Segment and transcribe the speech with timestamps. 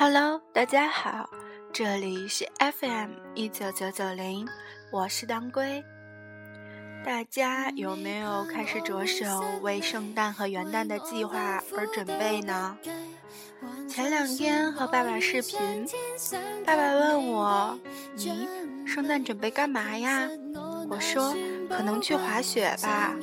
[0.00, 1.28] Hello，大家好，
[1.72, 4.46] 这里是 FM 一九九九零，
[4.92, 5.82] 我是当归。
[7.04, 12.78] 大家有没有开始着手为圣诞和元旦的计划而准备呢？
[13.88, 15.58] 前两天和爸爸视频，
[16.64, 17.76] 爸爸问我
[18.14, 18.46] ：“你
[18.86, 20.28] 圣诞准备干嘛呀？”
[20.88, 21.34] 我说
[21.68, 23.16] ：“可能去滑雪吧。”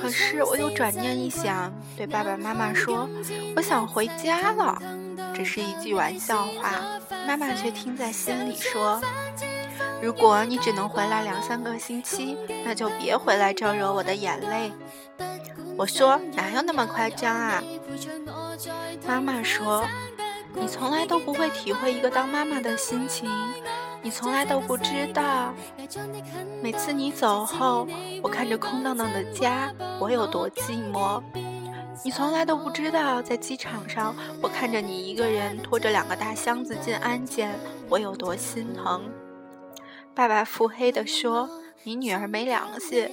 [0.00, 3.06] 可是我又转念一想，对爸爸妈妈说
[3.54, 4.80] ：“我想回家了。”
[5.36, 6.80] 只是一句玩笑话，
[7.28, 8.98] 妈妈却听在心里说
[10.00, 14.72] ：“如果你只能回来两三个星期，那就别回来招惹我的眼泪。”
[15.76, 17.62] 我说：“哪有那么夸张啊？”
[19.06, 19.86] 妈妈说
[20.56, 23.30] ：“你从来都不会体会一个当妈妈的心情，
[24.00, 25.52] 你从来都不知道，
[26.62, 27.86] 每次你走后，
[28.22, 31.22] 我看着空荡荡的家，我有多寂寞。”
[32.04, 39.02] 你从来都不知道，在机场上，我看着你一个人拖着两个大箱子进安检，我有多心疼。
[40.14, 41.48] 爸爸腹黑地说
[41.82, 43.10] ：“你女儿没良心，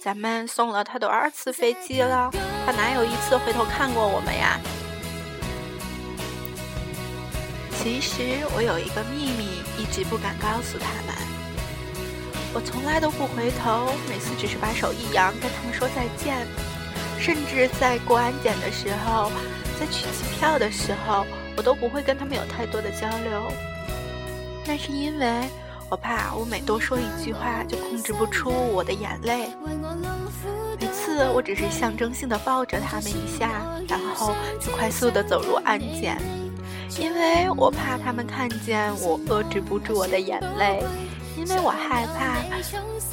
[0.00, 2.30] 咱们送了她多少次飞机了，
[2.64, 4.58] 她哪有一次回头看过我们呀？”
[7.78, 8.22] 其实
[8.54, 11.14] 我有一个秘密，一直不敢告诉他们。
[12.54, 16.46] 我从来都不回头，每次只是把手一扬，跟他们说再见。
[17.18, 19.30] 甚至在过安检的时候，
[19.80, 21.24] 在取机票的时候，
[21.56, 23.42] 我都不会跟他们有太多的交流。
[24.66, 25.48] 那是因为
[25.88, 29.48] 我怕我每多说一句话，就控制不出我的眼泪。
[30.78, 36.20] 每次我只是象征性的抱着他们一下，然后就快速的走入安检，
[36.98, 40.84] 因为我怕他们看见我遏制不住我的眼泪，
[41.36, 42.36] 因为我害怕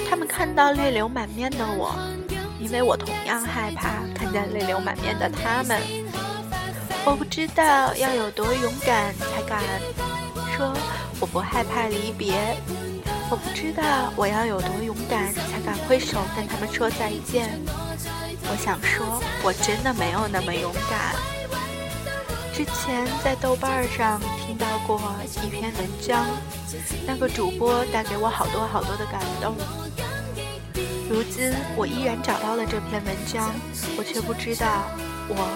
[0.10, 1.96] 他们看到泪流满面的我。
[2.64, 5.82] 因为我同样害怕看见泪流满面的他们，
[7.04, 9.62] 我不知道要有多勇敢才敢
[10.56, 10.74] 说
[11.20, 12.34] 我不害怕离别，
[13.30, 13.84] 我不知道
[14.16, 17.60] 我要有多勇敢才敢挥手跟他们说再见。
[18.50, 21.14] 我想说，我真的没有那么勇敢。
[22.54, 25.02] 之前在豆瓣上听到过
[25.44, 26.26] 一篇文章，
[27.06, 29.54] 那个主播带给我好多好多的感动。
[31.14, 33.54] 如今我依然找到了这篇文章，
[33.96, 34.82] 我却不知道
[35.28, 35.48] 我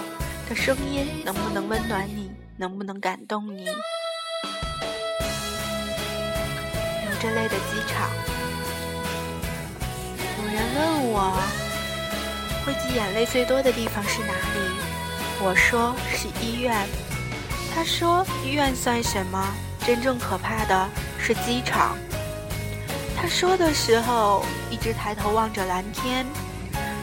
[0.48, 3.64] 的声音能不能温暖你，能不能感动你。
[3.64, 3.74] 流
[7.20, 8.08] 着泪的机场，
[10.38, 11.36] 有人问我，
[12.64, 14.60] 汇集眼泪最多的地方是哪里？
[15.42, 16.86] 我说是医院。
[17.74, 19.44] 他说医院算什么？
[19.84, 20.88] 真正可怕的
[21.18, 21.98] 是机场。
[23.28, 26.24] 说的时候，一直抬头望着蓝天，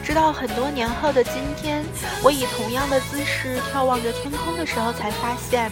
[0.02, 1.84] 直到很多年后的今天，
[2.22, 5.70] 我以同样的姿势眺望着天空的时候，才发现，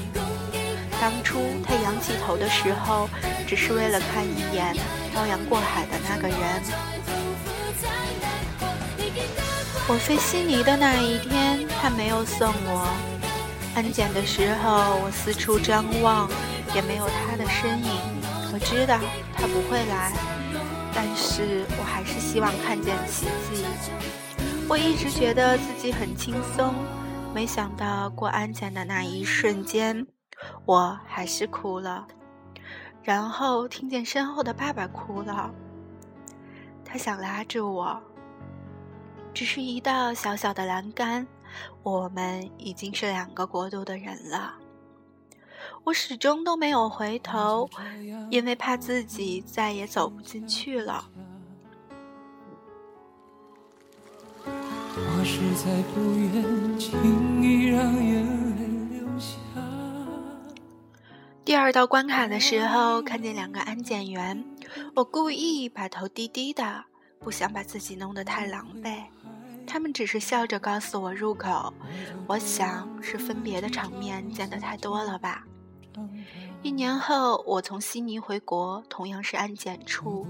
[1.00, 3.09] 当初他仰起头的时候，
[3.47, 4.76] 只是为了看一眼
[5.12, 6.38] 漂洋过海的那个人。
[9.86, 12.88] 我飞悉尼的那一天，他没有送我；
[13.75, 16.31] 安检的时候，我四处张望，
[16.75, 17.91] 也没有他的身影。
[18.53, 18.98] 我知道
[19.34, 20.12] 他不会来。
[20.94, 23.65] 但是我还是希望看见奇迹。
[24.69, 26.75] 我一直觉得自己很轻松，
[27.34, 30.06] 没想到过安检的那一瞬间，
[30.65, 32.06] 我还是哭了。
[33.03, 35.50] 然后听见身后的爸爸哭了，
[36.84, 38.00] 他想拉住我，
[39.34, 41.27] 只是一道小小的栏杆，
[41.83, 44.54] 我们已经是两个国度的人了。
[45.85, 47.69] 我始终都没有回头，
[48.31, 51.05] 因为怕自己再也走不进去了。
[61.45, 64.45] 第二道关卡的时候，看见两个安检员，
[64.95, 66.85] 我故意把头低低的，
[67.21, 69.05] 不想把自己弄得太狼狈。
[69.67, 71.72] 他们只是笑着告诉我入口，
[72.27, 75.45] 我想是分别的场面见得太多了吧。
[76.63, 80.27] 一年后，我从悉尼回国，同样是安检处。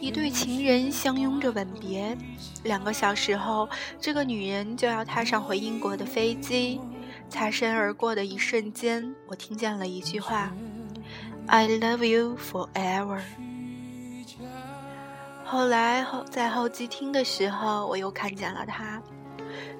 [0.00, 2.16] 一对情人相拥着吻别，
[2.64, 3.68] 两个小时后，
[4.00, 6.80] 这个女人就要踏上回英国的飞机。
[7.28, 10.52] 擦身而过的一瞬间，我听见了一句话
[11.46, 13.20] ：“I love you forever。”
[15.44, 19.02] 后来在候机厅的时候，我又看见了她，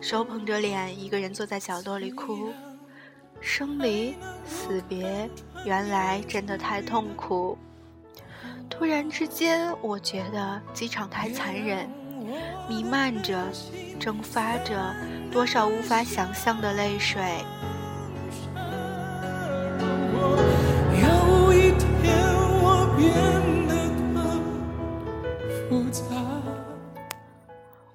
[0.00, 2.50] 手捧着脸，一个人坐在角落里哭。
[3.42, 4.14] 生离
[4.46, 5.28] 死别，
[5.64, 7.58] 原来真的太痛苦。
[8.70, 11.90] 突然之间，我觉得机场太残忍，
[12.68, 13.36] 弥漫着、
[13.98, 14.94] 蒸发着
[15.30, 17.20] 多少无法想象的泪水。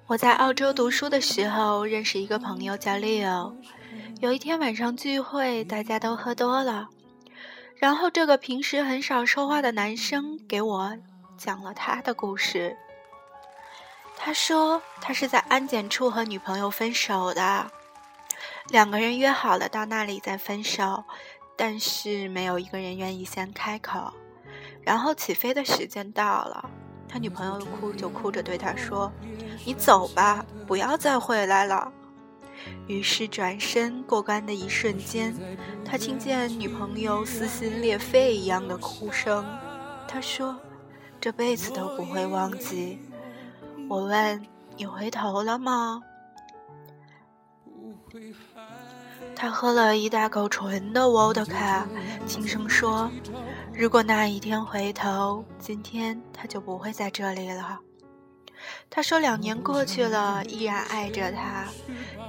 [0.06, 3.54] 我在澳洲读书的时候，认识一个朋友叫 Leo。
[4.20, 6.88] 有一天晚上聚会，大家都喝多了，
[7.76, 10.98] 然后这个平时很少说话的男生给我
[11.36, 12.76] 讲了他的故事。
[14.16, 17.70] 他说他是在安检处和女朋友分手的，
[18.70, 21.04] 两个人约好了到那里再分手，
[21.56, 24.12] 但是没有一个人愿意先开口。
[24.82, 26.68] 然后起飞的时间到了。
[27.08, 29.10] 他女朋友哭就哭着对他说
[29.64, 31.92] ：“你走吧，不要再回来了。”
[32.86, 35.34] 于是转身过关的一瞬间，
[35.84, 39.44] 他听见女朋友撕心裂肺一样的哭声。
[40.06, 40.58] 他说
[41.20, 42.98] ：“这辈子都不会忘记。”
[43.88, 44.42] 我问
[44.76, 46.02] ：“你回头了吗？”
[49.36, 51.86] 他喝了一大口纯的沃德卡，
[52.26, 53.10] 轻声说。
[53.72, 57.78] 如果那一天回头，今天他就不会在这里了。
[58.90, 61.66] 他说，两年过去了，依然爱着他，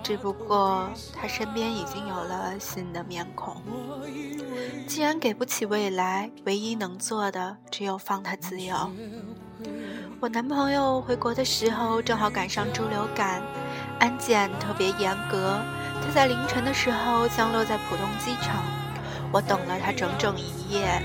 [0.04, 3.62] 只不过他身边已经有了新的面孔。
[4.88, 8.92] 既然给不起未来，唯一能做的只有放他自由。
[10.20, 13.42] 我男朋友回国的时候，正好赶上猪流感，
[14.00, 15.60] 安检特别严格。
[16.02, 18.64] 他在凌晨的时候降落在浦东机场，
[19.32, 21.02] 我等了他整整一夜。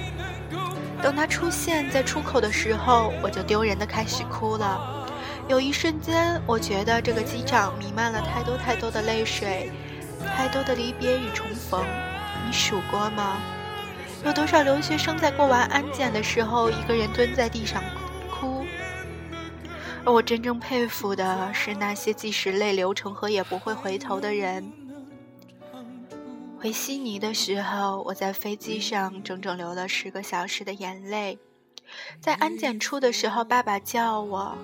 [1.02, 5.03] 等他出现在出口的时候，我就丢人的开始哭了。
[5.46, 9.70] 有一瞬间，我觉得这个机场弥漫了太多太多的泪水，
[10.26, 11.84] 太多的离别与重逢。
[12.46, 13.36] 你数过吗？
[14.24, 17.82] 有多少留学生在过完安检的时候，一个人蹲在地上
[18.30, 18.64] 哭？
[20.02, 24.72] 而我真正佩服的是那些即使泪流成河也不会回头的人。
[26.58, 31.38] 回悉尼的时候，我在飞机上整整流了十个小时的眼泪。
[32.20, 34.56] 在安检处的时候，爸爸叫我，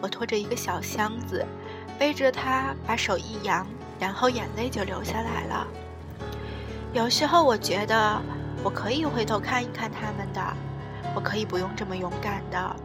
[0.00, 1.44] 我拖着一个小箱子，
[1.98, 3.66] 背着它，把手一扬，
[3.98, 5.66] 然后眼泪就流下来了。
[6.92, 8.20] 有时候我觉得
[8.62, 10.40] 我可以回头看一看他们的，
[11.14, 12.76] 我可以不用这么勇敢的，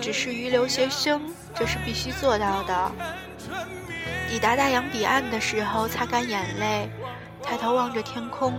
[0.00, 1.22] 只是于留学生，
[1.54, 2.92] 这是必须做到的。
[4.28, 6.90] 抵达大洋彼岸的时候，擦干眼泪。
[7.40, 8.52] 抬头望着天空，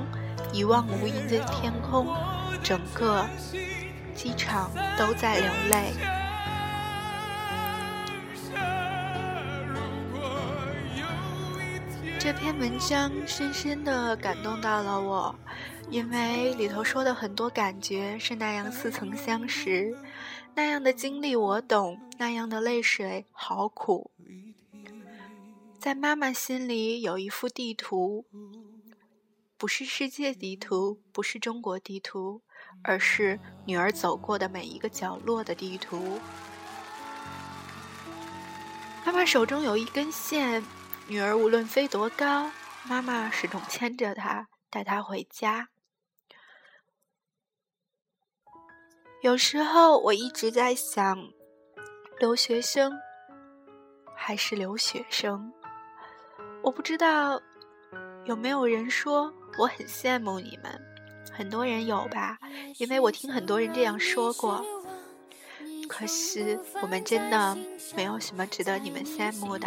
[0.52, 2.08] 一望无垠的天空，
[2.64, 3.24] 整个
[4.22, 5.94] 机场都在流泪。
[12.20, 15.34] 这篇文章深深的感动到了我，
[15.90, 19.98] 因为里头说的很多感觉是那样似曾相识，
[20.54, 24.12] 那样的经历我懂，那样的泪水好苦。
[25.80, 28.26] 在妈妈心里有一幅地图。
[29.58, 32.42] 不是世界地图，不是中国地图，
[32.84, 36.20] 而是女儿走过的每一个角落的地图。
[39.06, 40.64] 妈妈手中有一根线，
[41.08, 42.50] 女儿无论飞多高，
[42.88, 45.70] 妈妈始终牵着她，带她回家。
[49.22, 51.18] 有时候我一直在想，
[52.20, 52.92] 留学生
[54.16, 55.52] 还是留学生，
[56.62, 57.42] 我不知道
[58.26, 59.34] 有没有人说。
[59.58, 60.89] 我很羡慕你们，
[61.40, 62.38] 很多人有吧？
[62.80, 64.62] 因为我听很多人这样说过。
[65.88, 67.58] 可是我们真的
[67.96, 69.66] 没有什么值得你们羡慕的。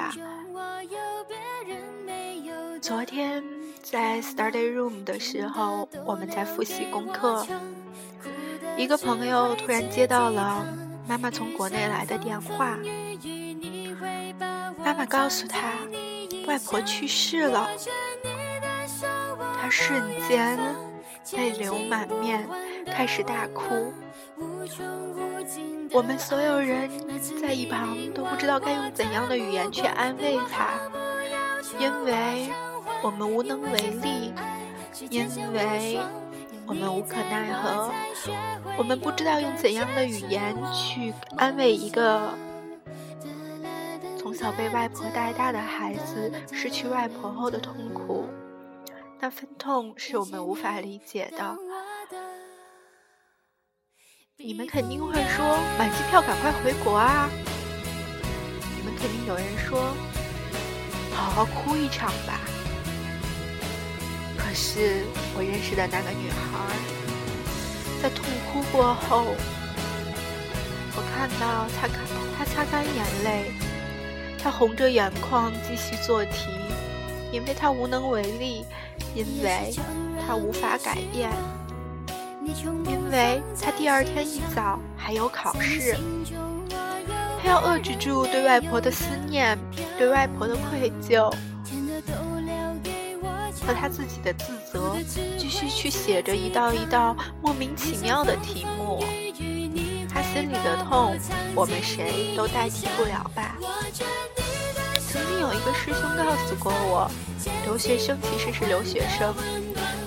[2.79, 3.43] 昨天
[3.83, 7.47] 在 study room 的时候，我们在复习功课，
[8.77, 10.67] 一个朋友突然接到了
[11.09, 12.77] 妈妈从国内来的电话，
[14.85, 15.73] 妈妈告诉他，
[16.47, 17.67] 外婆去世了。
[19.59, 20.59] 他瞬间
[21.37, 22.47] 泪流满面，
[22.87, 23.93] 开始大哭。
[25.93, 26.89] 我们所有人
[27.41, 30.71] 在一旁都不知道该用怎样的语言去安慰他，
[31.79, 32.49] 因为
[33.03, 34.33] 我们无能为力，
[35.11, 35.99] 因为
[36.67, 37.91] 我们无可奈何。
[38.79, 42.33] 我们不知道用怎样的语言去安慰一个
[44.19, 48.27] 从小被外婆带大的孩子失去外婆后的痛苦。
[49.23, 51.57] 那份痛是我们无法理解的。
[54.37, 57.31] 你们肯定会说买机票赶快回国啊！
[58.77, 59.95] 你们肯定有人说
[61.15, 62.41] 好好哭一场吧。
[64.37, 65.05] 可是
[65.37, 66.77] 我认识的那个女孩，
[68.03, 69.37] 在痛哭过后，
[70.97, 72.05] 我看到她看
[72.37, 73.53] 她擦干眼泪，
[74.37, 76.49] 她红着眼眶继续做题，
[77.33, 78.65] 因为他无能为力。
[79.15, 79.75] 因为
[80.27, 81.31] 他无法改变，
[82.87, 85.99] 因为他第二天一早还有考试，
[87.43, 89.59] 他要遏制住对外婆的思念，
[89.99, 91.31] 对外婆的愧疚，
[93.67, 94.97] 和他自己的自责，
[95.37, 99.05] 继续去写着一道一道莫名其妙的题目。
[100.09, 101.15] 他心里的痛，
[101.55, 103.57] 我们谁都代替不了吧。
[105.13, 107.11] 曾经有一个师兄告诉过我，
[107.65, 109.35] 留学生其实是留学生，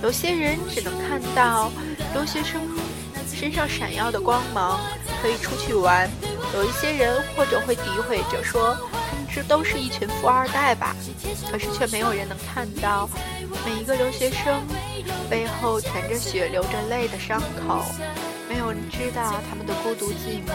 [0.01, 1.71] 有些人只能看到
[2.15, 2.59] 留学生
[3.31, 4.79] 身上闪耀的光芒，
[5.21, 6.09] 可以出去玩；
[6.55, 10.95] 有一些人或者会诋毁着说，他们这都是一群富二代吧。
[11.51, 13.07] 可是却没有人能看到
[13.63, 14.59] 每一个留学生
[15.29, 17.85] 背后舔着血、流着泪的伤口，
[18.50, 20.51] 没有人知道他们的孤独寂寞。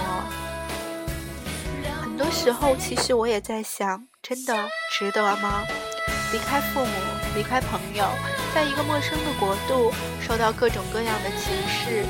[2.02, 4.09] 很多时候，其实我也在想。
[4.22, 5.64] 真的值得吗？
[6.32, 6.92] 离开父母，
[7.34, 8.06] 离开朋友，
[8.54, 12.04] 在一个陌生的国度，受到各种各样的歧视，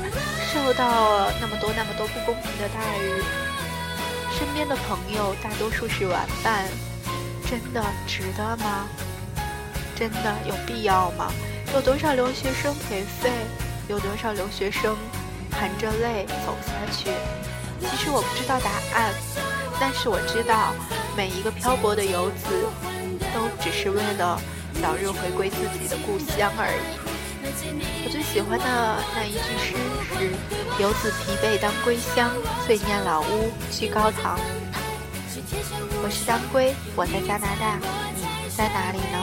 [0.53, 3.23] 受到那么多那么多不公平的待遇，
[4.37, 6.65] 身边的朋友大多数是玩伴，
[7.49, 8.87] 真的值得吗？
[9.95, 11.31] 真的有必要吗？
[11.73, 13.31] 有多少留学生颓废？
[13.87, 14.95] 有多少留学生
[15.51, 17.09] 含着泪走下去？
[17.79, 19.13] 其实我不知道答案，
[19.79, 20.73] 但是我知道。
[21.15, 22.67] 每一个漂泊的游子，
[23.33, 24.39] 都只是为了
[24.81, 26.81] 早日回归自己的故乡而已。
[28.03, 28.65] 我最喜欢的
[29.15, 29.75] 那一句诗
[30.17, 30.31] 是
[30.81, 32.31] ：“游子疲惫当归乡，
[32.65, 34.39] 岁念老屋居高堂。”
[36.03, 37.77] 我是当归，我在加拿大，
[38.15, 39.17] 你在哪里呢？